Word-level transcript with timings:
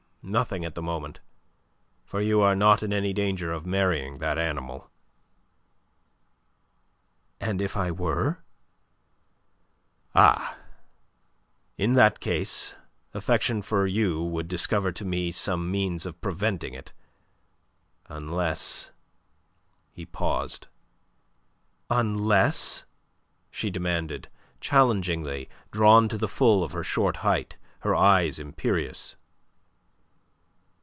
"Why, 0.23 0.29
nothing 0.29 0.63
at 0.65 0.75
the 0.75 0.83
moment, 0.83 1.19
for 2.05 2.21
you 2.21 2.41
are 2.41 2.55
not 2.55 2.83
in 2.83 2.93
any 2.93 3.11
danger 3.11 3.51
of 3.51 3.65
marrying 3.65 4.19
that 4.19 4.37
animal." 4.37 4.87
"And 7.39 7.59
if 7.59 7.75
I 7.75 7.89
were?" 7.89 8.43
"Ah! 10.13 10.57
In 11.75 11.93
that 11.93 12.19
case 12.19 12.75
affection 13.15 13.63
for 13.63 13.87
you 13.87 14.21
would 14.21 14.47
discover 14.47 14.91
to 14.91 15.03
me 15.03 15.31
some 15.31 15.71
means 15.71 16.05
of 16.05 16.21
preventing 16.21 16.75
it 16.75 16.93
unless..." 18.07 18.91
He 19.91 20.05
paused. 20.05 20.67
"Unless?" 21.89 22.85
she 23.49 23.71
demanded, 23.71 24.29
challengingly, 24.59 25.49
drawn 25.71 26.07
to 26.09 26.17
the 26.19 26.27
full 26.29 26.63
of 26.63 26.73
her 26.73 26.83
short 26.83 27.17
height, 27.17 27.57
her 27.79 27.95
eyes 27.95 28.37
imperious. 28.37 29.15